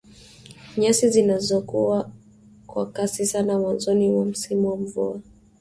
Nyasi 0.77 1.09
zinazokua 1.09 2.09
kwa 2.67 2.85
kasi 2.91 3.25
sana 3.25 3.59
mwanzoni 3.59 4.09
mwa 4.09 4.25
msimu 4.25 4.69
wa 4.69 4.77
mvua 4.77 5.19